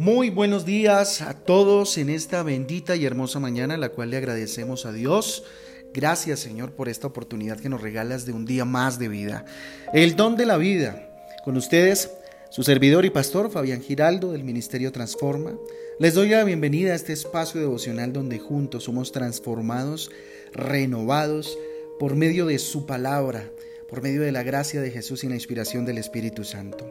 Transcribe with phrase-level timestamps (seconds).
[0.00, 4.86] Muy buenos días a todos en esta bendita y hermosa mañana, la cual le agradecemos
[4.86, 5.44] a Dios.
[5.92, 9.44] Gracias Señor por esta oportunidad que nos regalas de un día más de vida.
[9.92, 11.06] El don de la vida.
[11.44, 12.12] Con ustedes,
[12.48, 15.52] su servidor y pastor Fabián Giraldo del Ministerio Transforma.
[15.98, 20.10] Les doy la bienvenida a este espacio devocional donde juntos somos transformados,
[20.54, 21.58] renovados
[21.98, 23.50] por medio de su palabra,
[23.86, 26.90] por medio de la gracia de Jesús y la inspiración del Espíritu Santo.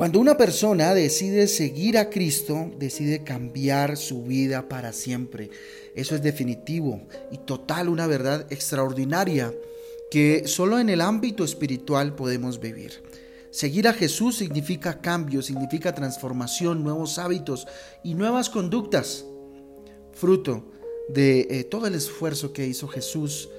[0.00, 5.50] Cuando una persona decide seguir a Cristo, decide cambiar su vida para siempre.
[5.94, 9.52] Eso es definitivo y total, una verdad extraordinaria
[10.10, 13.02] que solo en el ámbito espiritual podemos vivir.
[13.50, 17.66] Seguir a Jesús significa cambio, significa transformación, nuevos hábitos
[18.02, 19.26] y nuevas conductas,
[20.14, 20.64] fruto
[21.10, 23.50] de eh, todo el esfuerzo que hizo Jesús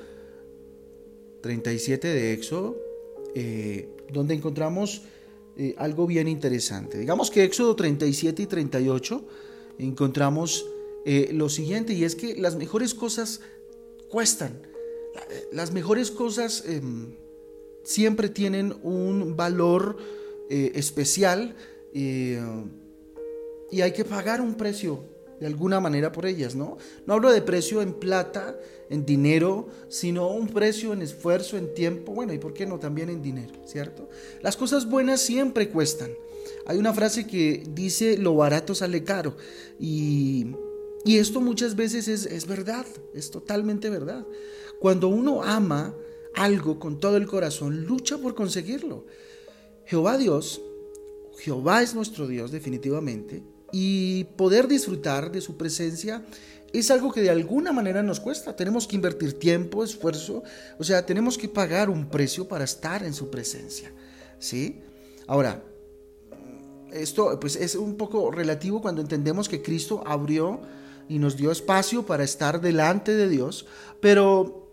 [1.41, 2.77] 37 de Éxodo,
[3.35, 5.01] eh, donde encontramos
[5.57, 6.97] eh, algo bien interesante.
[6.97, 9.25] Digamos que Éxodo 37 y 38
[9.79, 10.65] encontramos
[11.05, 13.41] eh, lo siguiente, y es que las mejores cosas
[14.09, 14.61] cuestan
[15.51, 17.15] las mejores cosas em,
[17.83, 19.97] siempre tienen un valor
[20.49, 21.55] eh, especial
[21.93, 22.41] eh,
[23.71, 25.03] y hay que pagar un precio
[25.39, 26.77] de alguna manera por ellas, ¿no?
[27.05, 28.59] No hablo de precio en plata,
[28.89, 33.09] en dinero, sino un precio en esfuerzo, en tiempo, bueno, y por qué no también
[33.09, 34.09] en dinero, ¿cierto?
[34.41, 36.11] Las cosas buenas siempre cuestan.
[36.65, 39.35] Hay una frase que dice lo barato sale caro
[39.79, 40.47] y,
[41.05, 42.85] esto muchas veces es, es verdad,
[43.15, 44.27] es totalmente verdad.
[44.79, 45.93] Cuando uno ama
[46.35, 49.05] algo con todo el corazón, lucha por conseguirlo.
[49.85, 50.61] Jehová Dios,
[51.39, 56.23] Jehová es nuestro Dios definitivamente, y poder disfrutar de su presencia
[56.73, 58.55] es algo que de alguna manera nos cuesta.
[58.55, 60.43] Tenemos que invertir tiempo, esfuerzo,
[60.77, 63.91] o sea, tenemos que pagar un precio para estar en su presencia.
[64.37, 64.81] ¿Sí?
[65.27, 65.63] Ahora,
[66.91, 70.61] esto pues es un poco relativo cuando entendemos que Cristo abrió
[71.07, 73.65] y nos dio espacio para estar delante de Dios,
[73.99, 74.68] pero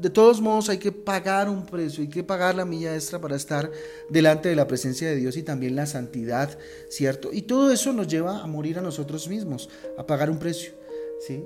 [0.00, 3.36] de todos modos hay que pagar un precio, hay que pagar la milla extra para
[3.36, 3.70] estar
[4.10, 6.58] delante de la presencia de Dios y también la santidad,
[6.88, 7.30] ¿cierto?
[7.32, 10.72] Y todo eso nos lleva a morir a nosotros mismos, a pagar un precio,
[11.26, 11.44] ¿sí?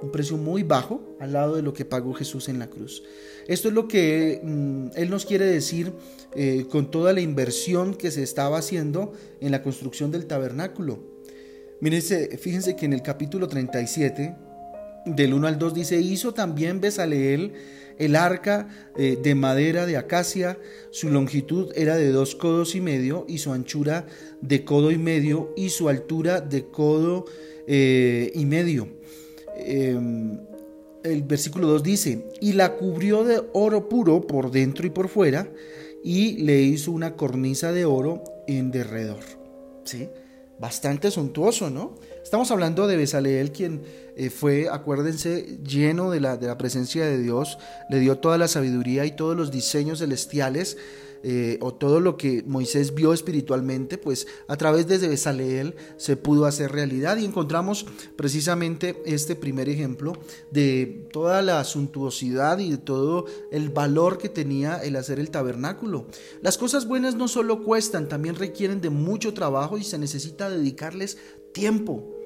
[0.00, 3.04] Un precio muy bajo al lado de lo que pagó Jesús en la cruz.
[3.46, 5.92] Esto es lo que mm, Él nos quiere decir
[6.34, 10.98] eh, con toda la inversión que se estaba haciendo en la construcción del tabernáculo.
[11.80, 14.34] Mírense, fíjense que en el capítulo 37,
[15.04, 17.52] del 1 al 2 dice, hizo también Besaleel
[17.98, 20.58] el arca eh, de madera de acacia,
[20.90, 24.06] su longitud era de dos codos y medio y su anchura
[24.40, 27.26] de codo y medio y su altura de codo
[27.66, 28.88] eh, y medio.
[29.56, 30.40] Em,
[31.04, 35.48] el versículo 2 dice, y la cubrió de oro puro por dentro y por fuera
[36.02, 39.20] y le hizo una cornisa de oro en derredor.
[39.84, 40.08] ¿Sí?
[40.62, 41.96] bastante suntuoso, ¿no?
[42.32, 43.82] Estamos hablando de Besaleel, quien
[44.16, 47.58] eh, fue, acuérdense, lleno de la, presencia de Dios,
[47.90, 50.78] le dio toda la sabiduría y todos los diseños celestiales
[51.22, 56.46] eh, o todo lo que Moisés vio espiritualmente, pues a través de Besaleel se pudo
[56.46, 57.84] hacer realidad y encontramos
[58.16, 60.14] precisamente este primer ejemplo
[60.50, 66.06] de toda la suntuosidad y de todo el valor que tenía el hacer el tabernáculo.
[66.40, 71.18] Las cosas buenas no solo cuestan, también requieren de mucho trabajo y se necesita dedicarles
[71.52, 72.21] tiempo,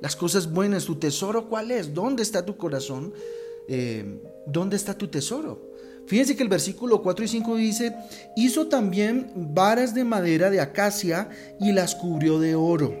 [0.00, 1.92] Las cosas buenas, tu tesoro, ¿cuál es?
[1.92, 3.12] ¿Dónde está tu corazón?
[3.68, 5.70] Eh, ¿Dónde está tu tesoro?
[6.06, 7.94] Fíjense que el versículo 4 y 5 dice,
[8.36, 11.28] hizo también varas de madera de acacia
[11.60, 12.92] y las cubrió de oro.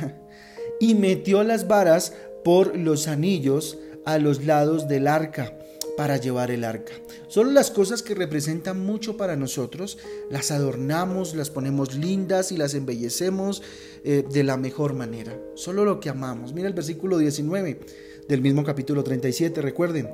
[0.80, 5.56] y metió las varas por los anillos a los lados del arca
[5.96, 6.94] para llevar el arca.
[7.32, 9.96] Solo las cosas que representan mucho para nosotros
[10.28, 13.62] las adornamos, las ponemos lindas y las embellecemos
[14.04, 15.34] eh, de la mejor manera.
[15.54, 16.52] Solo lo que amamos.
[16.52, 17.80] Mira el versículo 19
[18.28, 20.10] del mismo capítulo 37, recuerden.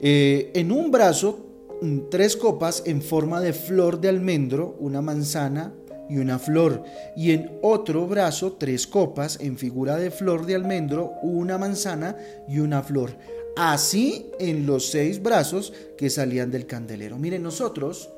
[0.00, 1.38] Eh, en un brazo,
[1.80, 5.72] mm, tres copas en forma de flor de almendro, una manzana
[6.10, 6.82] y una flor.
[7.16, 12.16] Y en otro brazo, tres copas en figura de flor de almendro, una manzana
[12.48, 13.12] y una flor.
[13.56, 17.18] Así en los seis brazos que salían del candelero.
[17.18, 18.08] Miren, nosotros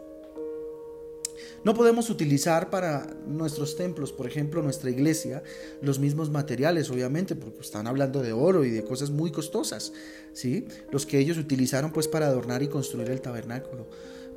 [1.66, 5.42] no podemos utilizar para nuestros templos, por ejemplo, nuestra iglesia,
[5.82, 9.92] los mismos materiales, obviamente, porque están hablando de oro y de cosas muy costosas,
[10.32, 10.68] ¿sí?
[10.92, 13.88] Los que ellos utilizaron pues para adornar y construir el tabernáculo.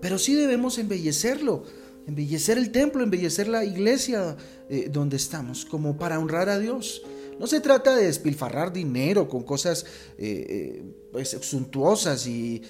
[0.02, 1.66] Pero sí debemos embellecerlo,
[2.08, 4.36] embellecer el templo, embellecer la iglesia
[4.68, 7.04] eh, donde estamos, como para honrar a Dios.
[7.40, 9.86] No se trata de despilfarrar dinero con cosas
[10.18, 12.62] eh, eh, pues, suntuosas y,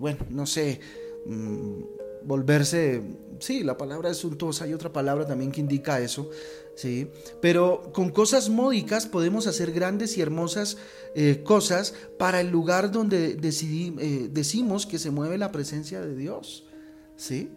[0.00, 0.80] bueno, no sé,
[1.26, 1.82] mm,
[2.24, 3.02] volverse,
[3.38, 6.30] sí, la palabra es suntuosa, hay otra palabra también que indica eso,
[6.74, 7.08] sí,
[7.40, 10.76] pero con cosas módicas podemos hacer grandes y hermosas
[11.14, 16.64] eh, cosas para el lugar donde eh, decimos que se mueve la presencia de Dios,
[17.16, 17.50] sí.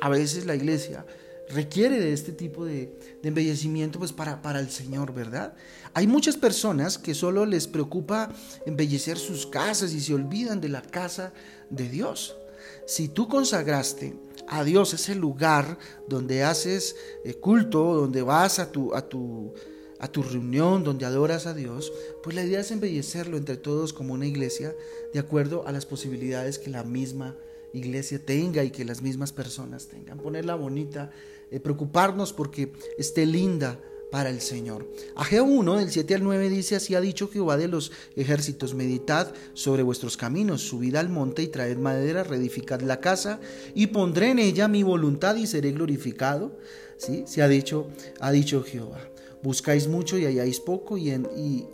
[0.00, 1.04] A veces la iglesia
[1.52, 2.92] requiere de este tipo de,
[3.22, 5.54] embellecimiento pues para, para, el Señor, ¿verdad?
[5.94, 8.32] Hay muchas personas que solo les preocupa
[8.66, 11.32] embellecer sus casas y se olvidan de la casa
[11.68, 12.36] de Dios.
[12.86, 14.14] Si tú consagraste
[14.48, 19.54] a Dios ese lugar donde haces eh, culto, donde vas a tu, a tu,
[19.98, 21.92] a tu reunión, donde adoras a Dios,
[22.22, 24.74] pues la idea es embellecerlo entre todos como una iglesia
[25.12, 27.36] de acuerdo a las posibilidades que la misma
[27.72, 30.18] iglesia tenga y que las mismas personas tengan.
[30.18, 31.10] Ponerla bonita,
[31.50, 33.78] eh, preocuparnos porque esté linda,
[34.10, 34.86] para el Señor.
[35.14, 39.32] Ageo 1, del 7 al 9 dice, así ha dicho Jehová de los ejércitos, meditad
[39.54, 43.40] sobre vuestros caminos, subid al monte y traed madera, reedificad la casa
[43.74, 46.58] y pondré en ella mi voluntad y seré glorificado.
[46.96, 47.24] ¿Sí?
[47.26, 47.88] Se ha dicho,
[48.20, 49.00] ha dicho Jehová.
[49.42, 51.10] Buscáis mucho y halláis poco y,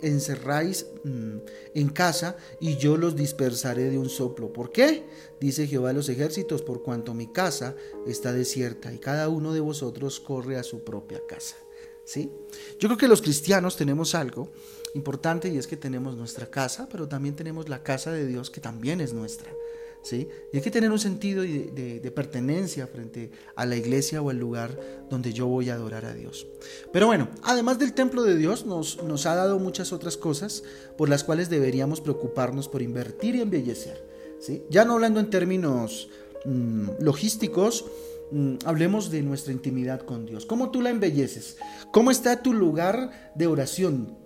[0.01, 1.37] encerráis mm,
[1.73, 4.53] en casa y yo los dispersaré de un soplo.
[4.53, 5.05] ¿Por qué?
[5.39, 7.75] Dice Jehová de los ejércitos, por cuanto mi casa
[8.05, 11.57] está desierta y cada uno de vosotros corre a su propia casa.
[12.05, 12.31] ¿sí?
[12.79, 14.49] Yo creo que los cristianos tenemos algo
[14.93, 18.61] importante y es que tenemos nuestra casa, pero también tenemos la casa de Dios que
[18.61, 19.51] también es nuestra.
[20.01, 20.27] ¿Sí?
[20.51, 24.79] Y hay que tener un sentido de, pertenencia frente a la iglesia o el lugar
[25.09, 26.47] donde yo voy a adorar a Dios.
[26.91, 30.63] Pero bueno, además del templo de Dios, nos, nos ha dado muchas otras cosas
[30.97, 34.03] por las cuales deberíamos preocuparnos por invertir y embellecer.
[34.39, 34.63] ¿sí?
[34.69, 36.09] Ya no hablando en términos
[36.45, 37.85] mm, logísticos,
[38.29, 40.45] Mm, hablemos de nuestra intimidad con Dios.
[40.45, 41.57] ¿Cómo tú la embelleces?
[41.91, 44.17] ¿Cómo está tu lugar de oración?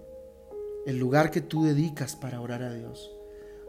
[0.85, 3.11] El lugar que tú dedicas para orar a Dios.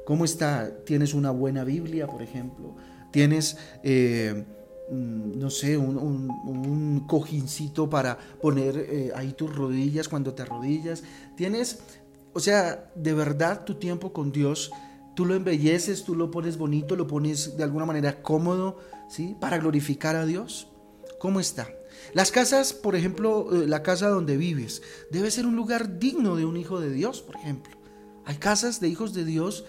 [0.05, 0.85] ¿Cómo está?
[0.85, 2.75] ¿Tienes una buena Biblia, por ejemplo?
[3.13, 4.45] ¿Tienes, eh,
[4.91, 11.03] mm, no sé, un, cojincito para poner eh, ahí tus rodillas cuando te arrodillas?
[11.37, 11.81] ¿Tienes,
[12.33, 14.71] o sea, de verdad tu tiempo con Dios?
[15.15, 18.79] Tú lo embelleces, tú lo pones bonito, lo pones de alguna manera cómodo,
[19.11, 19.37] ¿sí?
[19.39, 20.69] Para glorificar a Dios.
[21.19, 21.69] ¿Cómo está?
[22.15, 26.45] Las casas, por ejemplo, eh, la casa donde vives, debe ser un lugar digno de
[26.45, 27.77] un hijo de Dios, por ejemplo.
[28.25, 29.65] Hay casas de hijos de Dios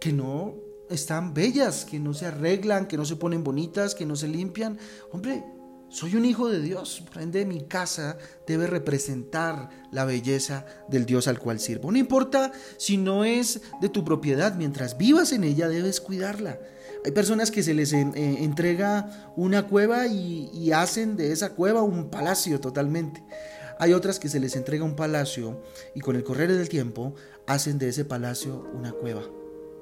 [0.00, 0.54] que no
[0.90, 4.78] están bellas, que no se arreglan, que no se ponen bonitas, que no se limpian.
[5.12, 5.44] Hombre,
[5.88, 11.28] soy un hijo de Dios, por ende mi casa debe representar la belleza del Dios
[11.28, 11.92] al cual sirvo.
[11.92, 16.58] No importa si no es de tu propiedad, mientras vivas en ella debes cuidarla.
[17.04, 22.10] Hay personas que se les eh, entrega una cueva y hacen de esa cueva un
[22.10, 23.22] palacio totalmente.
[23.78, 25.62] Hay otras que se les entrega un palacio
[25.94, 27.14] y con el correr del tiempo
[27.46, 29.22] hacen de ese palacio una cueva.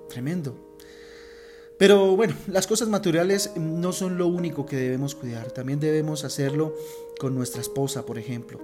[0.08, 0.76] Tremendo.
[1.78, 5.50] Pero bueno, las cosas materiales no son lo único que debemos cuidar.
[5.50, 6.74] También debemos hacerlo
[7.18, 8.60] con nuestra esposa, por ejemplo,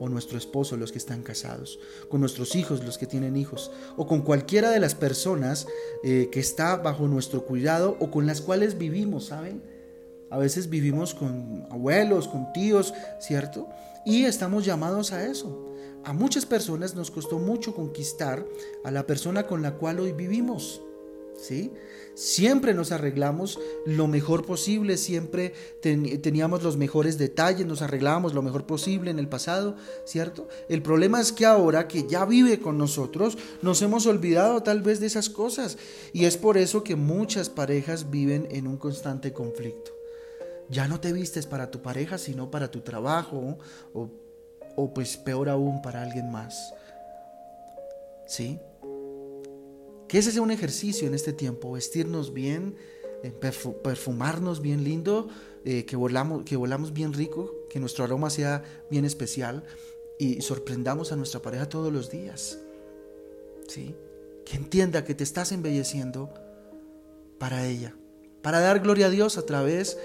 [0.00, 4.06] o nuestro esposo, los que están casados, con nuestros hijos, los que tienen hijos, o
[4.06, 5.68] con cualquiera de las personas
[6.02, 9.62] eh, que está bajo nuestro cuidado o con las cuales vivimos, ¿saben?
[10.30, 13.68] a veces vivimos con abuelos, con tíos, ¿cierto?
[14.06, 15.74] Y estamos llamados a eso.
[16.04, 18.46] A muchas personas nos costó mucho conquistar
[18.84, 20.82] a la persona con la cual hoy vivimos.
[21.36, 21.72] ¿Sí?
[22.14, 28.66] Siempre nos arreglamos lo mejor posible, siempre teníamos los mejores detalles, nos arreglábamos lo mejor
[28.66, 30.46] posible en el pasado, ¿cierto?
[30.68, 35.00] El problema es que ahora que ya vive con nosotros, nos hemos olvidado tal vez
[35.00, 35.78] de esas cosas
[36.12, 39.92] y es por eso que muchas parejas viven en un constante conflicto.
[40.68, 43.56] Ya no te vistes para tu pareja, sino para tu trabajo
[43.94, 44.10] o,
[44.80, 46.74] o pues peor aún para alguien más.
[48.26, 48.58] ¿Sí?
[50.08, 52.76] Que ese sea un ejercicio en este tiempo, vestirnos bien,
[53.22, 55.28] eh, perfumarnos bien lindo,
[55.64, 59.62] eh, que, volamos, que volamos bien rico, que nuestro aroma sea bien especial
[60.18, 62.58] y sorprendamos a nuestra pareja todos los días.
[63.68, 63.94] ¿Sí?
[64.44, 66.32] Que entienda que te estás embelleciendo
[67.38, 67.94] para ella,
[68.42, 69.96] para dar gloria a Dios a través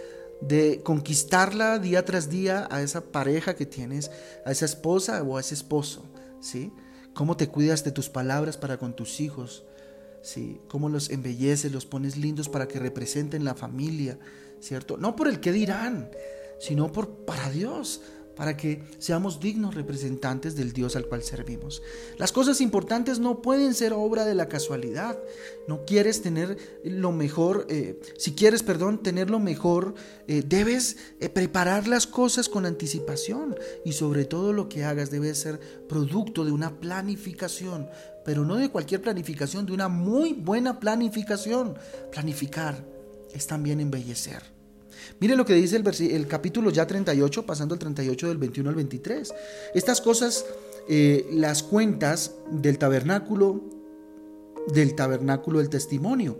[0.47, 4.11] de conquistarla día tras día a esa pareja que tienes,
[4.45, 6.03] a esa esposa o a ese esposo,
[6.39, 6.71] ¿sí?
[7.13, 9.63] Cómo te cuidas de tus palabras para con tus hijos,
[10.21, 10.59] ¿sí?
[10.67, 14.19] Cómo los embelleces, los pones lindos para que representen la familia,
[14.59, 14.97] ¿cierto?
[14.97, 16.09] No por el que dirán,
[16.59, 18.01] sino por para Dios,
[18.35, 21.81] para que seamos dignos representantes del Dios al cual servimos.
[22.17, 25.17] Las cosas importantes no pueden ser obra de la casualidad.
[25.67, 29.95] No quieres tener lo mejor, eh, si quieres, perdón, tener lo mejor,
[30.27, 35.33] eh, debes eh, preparar las cosas con anticipación y sobre todo lo que hagas debe
[35.35, 37.89] ser producto de una planificación,
[38.23, 41.75] pero no de cualquier planificación, de una muy buena planificación.
[42.11, 42.83] Planificar
[43.33, 44.54] es también embellecer.
[45.19, 48.75] Mire lo que dice el, el, capítulo ya 38, pasando al 38 del 21 al
[48.75, 49.33] 23.
[49.73, 50.45] Estas cosas,
[50.87, 53.61] eh, las cuentas del tabernáculo,
[54.73, 56.37] del tabernáculo del testimonio,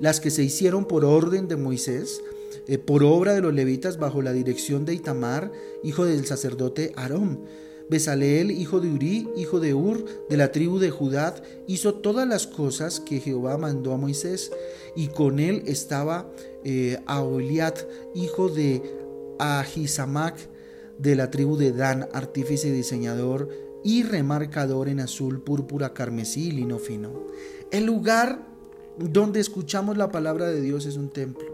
[0.00, 2.22] las que se hicieron por orden de Moisés,
[2.66, 7.40] eh, por obra de los levitas bajo la dirección de Itamar, hijo del sacerdote Aarón
[7.88, 11.34] Besaleel, hijo de Uri, hijo de Ur, de la tribu de Judá,
[11.68, 14.50] hizo todas las cosas que Jehová mandó a Moisés,
[14.96, 16.28] y con él estaba
[16.68, 16.98] eh,
[18.14, 18.82] hijo de
[19.38, 20.36] Ahisamac,
[20.98, 23.48] de la tribu de Dan, artífice y diseñador,
[23.84, 27.26] y remarcador en azul, púrpura, carmesí y lino fino.
[27.70, 28.44] El lugar
[28.98, 31.46] donde escuchamos la palabra de Dios es un templo.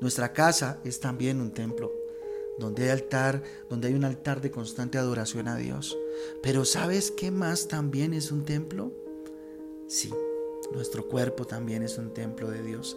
[0.00, 1.92] Nuestra casa es también un templo
[2.58, 5.98] donde hay altar, donde hay un altar de constante adoración a Dios.
[6.42, 8.92] Pero ¿sabes qué más también es un templo?
[9.88, 10.10] Sí,
[10.72, 12.96] nuestro cuerpo también es un templo de Dios.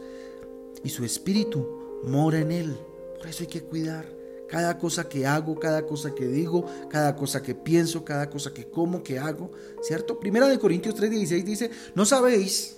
[0.84, 2.78] Y su espíritu mora en él.
[3.18, 4.06] Por eso hay que cuidar
[4.48, 8.70] cada cosa que hago, cada cosa que digo, cada cosa que pienso, cada cosa que
[8.70, 10.20] como, que hago, ¿cierto?
[10.20, 12.78] Primera de Corintios 3:16 dice, "¿No sabéis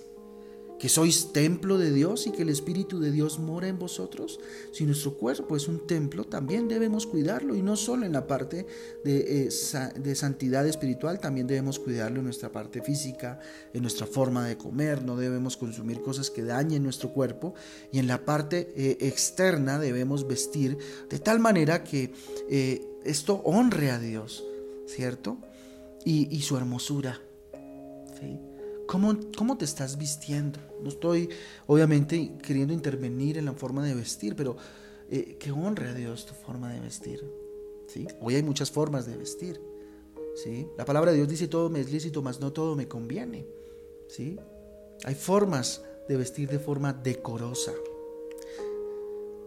[0.80, 4.40] que sois templo de Dios y que el Espíritu de Dios mora en vosotros.
[4.72, 8.66] Si nuestro cuerpo es un templo, también debemos cuidarlo y no solo en la parte
[9.04, 9.50] de, eh,
[9.96, 13.40] de, santidad espiritual, también debemos cuidarlo en nuestra parte física,
[13.74, 17.52] en nuestra forma de comer, no debemos consumir cosas que dañen nuestro cuerpo
[17.92, 20.78] y en la parte eh, externa debemos vestir
[21.10, 22.14] de tal manera que
[22.48, 24.44] eh, esto honre a Dios,
[24.86, 25.36] ¿cierto?
[26.06, 27.20] Y, y su hermosura.
[28.18, 28.49] ¿sí?
[28.90, 30.58] ¿Cómo, te estás vistiendo?
[30.82, 31.28] No estoy,
[31.68, 34.56] obviamente, queriendo intervenir en la forma de vestir, pero
[35.08, 37.24] eh, que honre a Dios tu forma de vestir.
[38.20, 39.60] Hoy hay muchas formas de vestir.
[40.76, 43.46] La palabra de Dios dice todo me es lícito, mas no todo me conviene.
[45.04, 47.72] Hay formas de vestir de forma decorosa.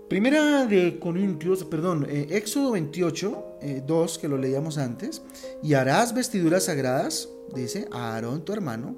[0.07, 5.21] Primera de Corintios, perdón, eh, Éxodo 28, 2, eh, que lo leíamos antes,
[5.61, 8.95] y harás vestiduras sagradas, dice, a Aarón tu hermano,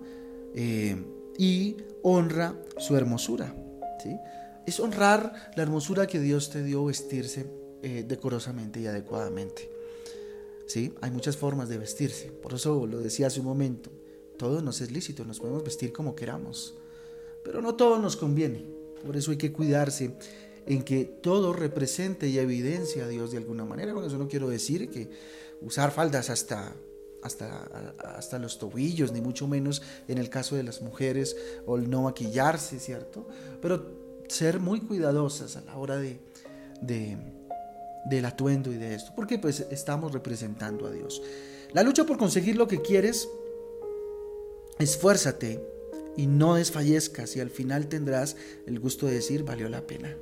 [0.55, 0.95] eh,
[1.37, 3.55] y honra su hermosura.
[4.01, 4.17] ¿sí?
[4.65, 7.45] Es honrar la hermosura que Dios te dio vestirse
[7.83, 9.69] eh, decorosamente y adecuadamente.
[10.67, 10.93] ¿sí?
[11.01, 13.91] Hay muchas formas de vestirse, por eso lo decía hace un momento,
[14.37, 16.75] todo nos es lícito, nos podemos vestir como queramos,
[17.43, 18.65] pero no todo nos conviene,
[19.05, 20.15] por eso hay que cuidarse
[20.65, 23.93] en que todo represente y evidencia a Dios de alguna manera.
[23.93, 25.09] Con eso no quiero decir que
[25.61, 26.73] usar faldas hasta
[27.25, 27.63] hasta,
[28.15, 32.03] hasta los tobillos, ni mucho menos en el caso de las mujeres, o el no
[32.03, 33.27] maquillarse, ¿cierto?
[33.61, 36.19] Pero ser muy cuidadosas a la hora de,
[36.81, 37.17] de,
[38.05, 41.21] del atuendo y de esto, porque pues estamos representando a Dios.
[41.73, 43.27] La lucha por conseguir lo que quieres,
[44.79, 45.61] esfuérzate
[46.15, 50.15] y no desfallezcas y al final tendrás el gusto de decir, valió la pena.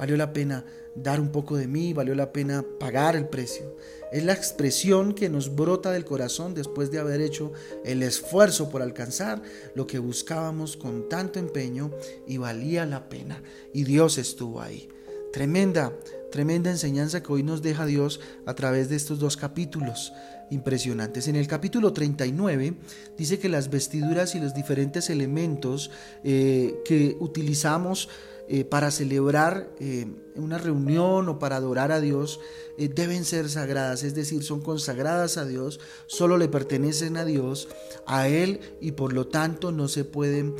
[0.00, 0.64] Valió la pena
[0.94, 3.76] dar un poco de mí, valió la pena pagar el precio.
[4.10, 7.52] Es la expresión que nos brota del corazón después de haber hecho
[7.84, 9.42] el esfuerzo por alcanzar
[9.74, 11.90] lo que buscábamos con tanto empeño
[12.26, 13.42] y valía la pena.
[13.74, 14.88] Y Dios estuvo ahí.
[15.34, 15.92] Tremenda,
[16.32, 20.14] tremenda enseñanza que hoy nos deja Dios a través de estos dos capítulos
[20.50, 21.28] impresionantes.
[21.28, 22.72] En el capítulo 39
[23.18, 25.90] dice que las vestiduras y los diferentes elementos
[26.24, 28.08] eh, que utilizamos
[28.52, 32.40] eh, para celebrar eh, una reunión o para adorar a Dios
[32.76, 37.68] deben ser sagradas, es decir, son consagradas a Dios, solo le pertenecen a Dios,
[38.06, 40.54] a Él y por lo tanto no se pueden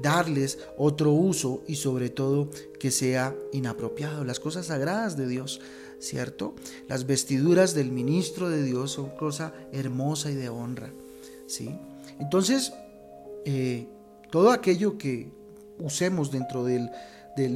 [0.00, 4.22] darles otro uso y sobre todo que sea inapropiado.
[4.22, 5.60] Las cosas sagradas de Dios
[6.00, 6.54] ¿cierto?
[6.88, 10.92] Las vestiduras del ministro de Dios son cosa hermosa y de honra,
[11.46, 11.70] ¿sí?
[12.18, 12.72] Entonces,
[13.44, 13.86] eh,
[14.30, 15.30] todo aquello que
[15.80, 16.90] usemos dentro del,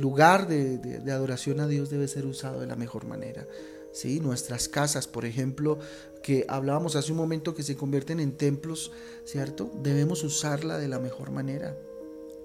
[0.01, 3.47] lugar de, adoración a Dios debe ser usado de la mejor manera.
[3.93, 4.21] ¿sí?
[4.21, 5.79] Nuestras casas, por ejemplo,
[6.23, 8.93] que hablábamos hace un momento que se convierten en templos,
[9.25, 9.71] ¿cierto?
[9.83, 11.77] Debemos usarla de la mejor manera.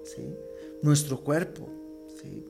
[0.04, 0.34] ¿sí?
[0.82, 1.68] Nuestro cuerpo,
[2.20, 2.44] ¿sí?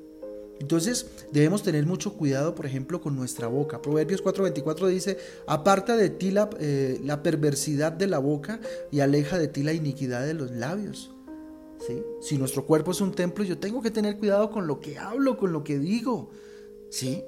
[0.61, 3.81] Entonces debemos tener mucho cuidado, por ejemplo, con nuestra boca.
[3.81, 8.61] Proverbios 4:24 dice, aparta de ti eh, la, perversidad de la boca
[8.93, 11.13] y aleja de ti la iniquidad de los labios.
[12.21, 15.37] Si nuestro cuerpo es un templo, yo tengo que tener cuidado con lo que hablo,
[15.37, 16.31] con lo que digo.
[16.91, 17.23] ¿Sí?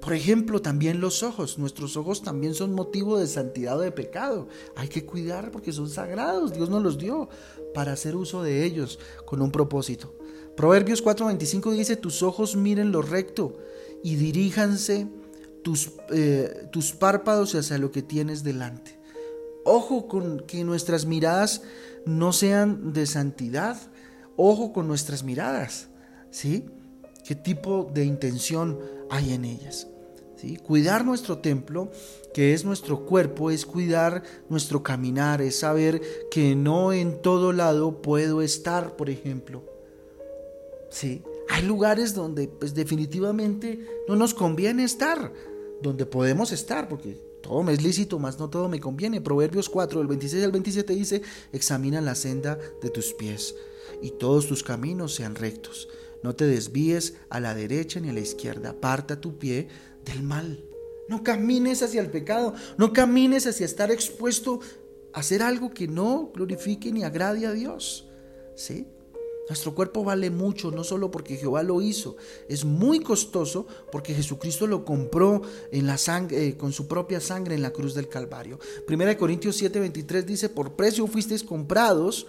[0.00, 1.58] Por ejemplo, también los ojos.
[1.58, 4.48] Nuestros ojos también son motivo de santidad o de pecado.
[4.76, 6.52] Hay que cuidar porque son sagrados.
[6.52, 7.28] Dios nos los dio
[7.74, 10.14] para hacer uso de ellos con un propósito.
[10.56, 13.58] Proverbios 4:25 dice, tus ojos miren lo recto
[14.02, 15.08] y diríjanse
[15.62, 18.98] tus, eh, tus párpados hacia lo que tienes delante.
[19.64, 21.62] Ojo con que nuestras miradas
[22.08, 23.76] no sean de santidad.
[24.36, 25.88] Ojo con nuestras miradas.
[26.30, 26.66] ¿Sí?
[27.24, 28.78] ¿Qué tipo de intención
[29.10, 29.88] hay en ellas?
[30.36, 30.56] ¿Sí?
[30.56, 31.90] Cuidar nuestro templo,
[32.32, 36.00] que es nuestro cuerpo, es cuidar nuestro caminar, es saber
[36.30, 39.62] que no en todo lado puedo estar, por ejemplo.
[40.90, 41.22] ¿sí?
[41.50, 45.32] Hay lugares donde pues definitivamente no nos conviene estar,
[45.82, 47.20] donde podemos estar, porque
[47.64, 49.20] me es lícito, más no todo me conviene.
[49.20, 53.54] Proverbios 4, del 26 al 27 dice, examina la senda de tus pies
[54.02, 55.88] y todos tus caminos sean rectos.
[56.22, 59.68] No te desvíes a la derecha ni a la izquierda, aparta tu pie
[60.04, 60.64] del mal.
[61.08, 64.60] No camines hacia el pecado, no camines hacia estar expuesto
[65.12, 68.08] a hacer algo que no glorifique ni agrade a Dios.
[68.54, 68.86] ¿Sí?
[69.48, 72.16] Nuestro cuerpo vale mucho, no solo porque Jehová lo hizo,
[72.48, 77.54] es muy costoso porque Jesucristo lo compró en la sangre, eh, con su propia sangre
[77.54, 78.58] en la cruz del Calvario.
[78.86, 82.26] Primera de Corintios 7:23 dice, por precio fuisteis comprados,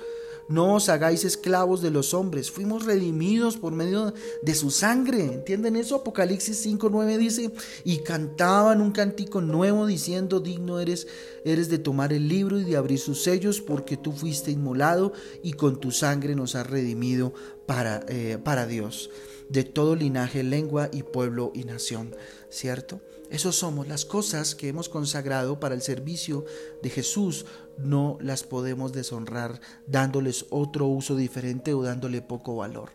[0.50, 5.24] no os hagáis esclavos de los hombres, fuimos redimidos por medio de su sangre.
[5.24, 5.96] ¿Entienden eso?
[5.96, 7.52] Apocalipsis 5.9 dice,
[7.84, 11.08] y cantaban un cántico nuevo diciendo, digno eres,
[11.46, 15.54] eres de tomar el libro y de abrir sus sellos, porque tú fuiste inmolado y
[15.54, 17.32] con tu sangre nos has redimido
[17.68, 19.12] para, eh, para Dios,
[19.50, 22.16] de todo linaje, lengua y pueblo y nación.
[22.50, 23.00] ¿Cierto?
[23.30, 26.46] Esos somos las cosas que hemos consagrado para el servicio
[26.82, 27.46] de Jesús.
[27.78, 32.92] No las podemos deshonrar dándoles otro uso diferente o dándole poco valor.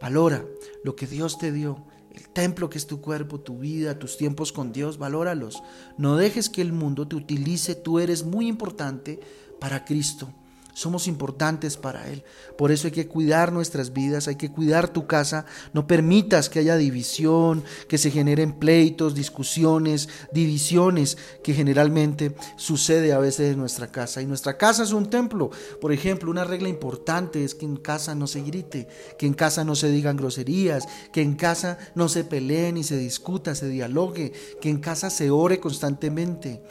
[0.00, 0.44] Valora
[0.84, 4.52] lo que Dios te dio, el templo que es tu cuerpo, tu vida, tus tiempos
[4.52, 5.62] con Dios, valóralos.
[5.96, 9.20] No dejes que el mundo te utilice, tú eres muy importante
[9.58, 10.32] para Cristo.
[10.78, 12.22] Somos importantes para Él.
[12.56, 15.44] Por eso hay que cuidar nuestras vidas, hay que cuidar tu casa.
[15.72, 23.18] No permitas que haya división, que se generen pleitos, discusiones, divisiones, que generalmente sucede a
[23.18, 24.22] veces en nuestra casa.
[24.22, 25.50] Y nuestra casa es un templo.
[25.80, 28.86] Por ejemplo, una regla importante es que en casa no se grite,
[29.18, 32.96] que en casa no se digan groserías, que en casa no se peleen y se
[32.96, 36.62] discuta, se dialogue, que en casa se ore constantemente.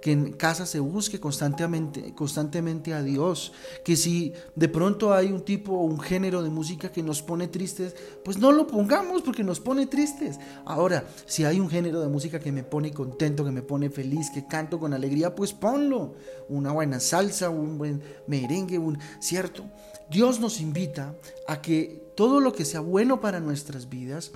[0.00, 3.52] Que en casa se busque constantemente, constantemente a Dios,
[3.84, 7.48] que si de pronto hay un tipo o un género de música que nos pone
[7.48, 10.38] tristes, pues no lo pongamos porque nos pone tristes.
[10.64, 14.30] Ahora, si hay un género de música que me pone contento, que me pone feliz,
[14.30, 16.14] que canto con alegría, pues ponlo.
[16.48, 19.64] Una buena salsa, un buen merengue, un cierto.
[20.10, 21.14] Dios nos invita
[21.46, 24.32] a que todo lo que sea bueno para nuestras vidas,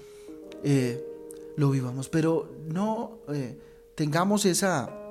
[0.62, 1.04] eh,
[1.56, 3.58] lo vivamos, pero no eh,
[3.94, 5.02] tengamos esa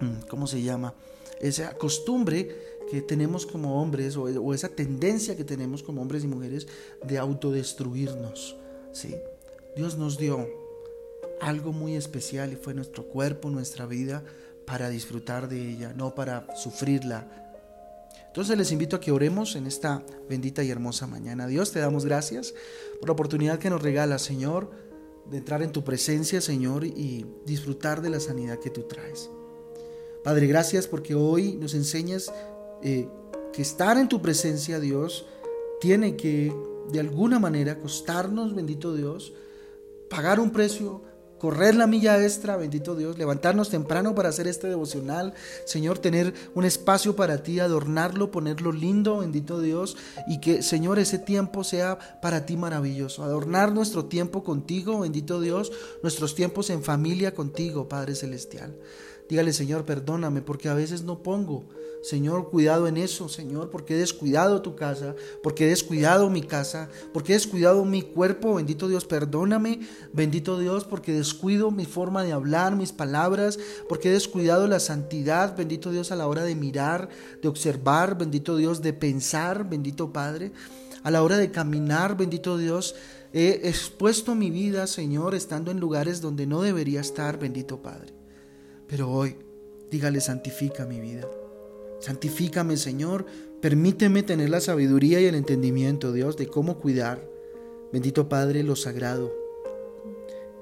[0.00, 0.94] Mm, ¿cómo se llama?
[1.40, 6.66] Esa costumbre que tenemos como hombres o, esa tendencia que tenemos como hombres y mujeres
[7.02, 8.56] de autodestruirnos.
[8.92, 9.16] ¿sí?
[9.76, 10.46] Dios nos dio
[11.40, 14.22] algo muy especial y fue nuestro cuerpo, nuestra vida,
[14.66, 17.26] para disfrutar de ella, no para sufrirla.
[18.26, 21.46] Entonces les invito a que oremos en esta bendita y hermosa mañana.
[21.46, 22.54] Dios, te damos gracias
[22.98, 24.70] por la oportunidad que nos regala, Señor,
[25.30, 29.30] de entrar en tu presencia, Señor, y disfrutar de la sanidad que tú traes.
[30.22, 32.32] Padre, gracias porque hoy nos enseñas
[32.82, 33.08] eh,
[33.52, 35.26] que estar en tu presencia, Dios,
[35.80, 36.54] tiene que
[36.90, 39.32] de alguna manera costarnos, bendito Dios,
[40.08, 41.02] pagar un precio
[41.44, 45.34] correr la milla extra, bendito Dios, levantarnos temprano para hacer este devocional,
[45.66, 51.18] Señor, tener un espacio para ti, adornarlo, ponerlo lindo, bendito Dios, y que, Señor, ese
[51.18, 55.70] tiempo sea para ti maravilloso, adornar nuestro tiempo contigo, bendito Dios,
[56.02, 58.74] nuestros tiempos en familia contigo, Padre Celestial.
[59.28, 61.64] Dígale, Señor, perdóname porque a veces no pongo.
[62.04, 66.90] Señor, cuidado en eso, Señor, porque he descuidado tu casa, porque he descuidado mi casa,
[67.14, 68.56] porque he descuidado mi cuerpo.
[68.56, 69.80] Bendito Dios, perdóname,
[70.12, 73.58] bendito Dios, porque descuido mi forma de hablar, mis palabras,
[73.88, 77.08] porque he descuidado la santidad, bendito Dios, a la hora de mirar,
[77.40, 80.52] de observar, bendito Dios, de pensar, bendito Padre,
[81.04, 82.96] a la hora de caminar, bendito Dios.
[83.32, 88.23] He expuesto mi vida, Señor, estando en lugares donde no debería estar, bendito Padre.
[88.86, 89.36] Pero hoy,
[89.90, 91.28] dígale, santifica mi vida.
[92.00, 93.24] Santifícame, Señor.
[93.60, 97.26] Permíteme tener la sabiduría y el entendimiento, Dios, de cómo cuidar.
[97.92, 99.32] Bendito Padre, lo sagrado,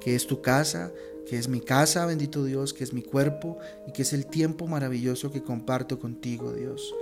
[0.00, 0.92] que es tu casa,
[1.26, 3.58] que es mi casa, bendito Dios, que es mi cuerpo
[3.88, 6.94] y que es el tiempo maravilloso que comparto contigo, Dios.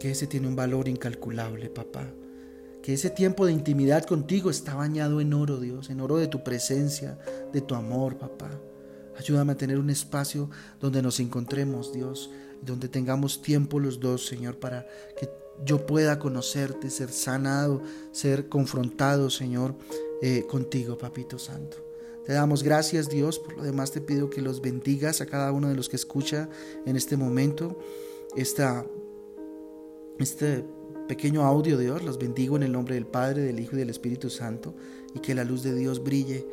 [0.00, 2.10] Que ese tiene un valor incalculable, papá.
[2.82, 6.42] Que ese tiempo de intimidad contigo está bañado en oro, Dios, en oro de tu
[6.42, 7.18] presencia,
[7.52, 8.50] de tu amor, papá.
[9.18, 12.30] Ayúdame a tener un espacio donde nos encontremos, Dios,
[12.62, 14.86] donde tengamos tiempo los dos, Señor, para
[15.18, 15.28] que
[15.64, 19.74] yo pueda conocerte, ser sanado, ser confrontado, Señor,
[20.22, 21.76] eh, contigo, Papito Santo.
[22.24, 23.38] Te damos gracias, Dios.
[23.38, 26.48] Por lo demás te pido que los bendigas a cada uno de los que escucha
[26.86, 27.78] en este momento
[28.36, 28.86] esta,
[30.18, 30.64] este
[31.08, 32.04] pequeño audio, Dios.
[32.04, 34.74] Los bendigo en el nombre del Padre, del Hijo y del Espíritu Santo.
[35.14, 36.46] Y que la luz de Dios brille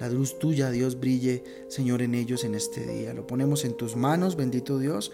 [0.00, 3.12] la luz tuya, Dios, brille, Señor, en ellos en este día.
[3.12, 5.12] Lo ponemos en tus manos, bendito Dios,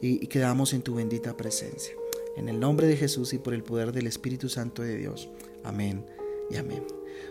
[0.00, 1.94] y, quedamos en tu bendita presencia.
[2.36, 5.30] En el nombre de Jesús y por el poder del Espíritu Santo de Dios.
[5.64, 6.04] Amén
[6.50, 6.84] y amén.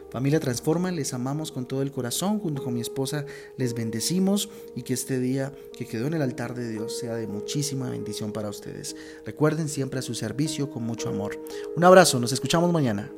[0.10, 3.26] Familia Transforma, les amamos con todo el corazón, junto con mi esposa
[3.58, 7.28] les bendecimos y que este día que quedó en el altar de Dios sea de
[7.28, 8.96] muchísima bendición para ustedes.
[9.26, 11.39] Recuerden siempre a su servicio con mucho amor.
[11.76, 13.12] Un abrazo, nos escuchamos mañana.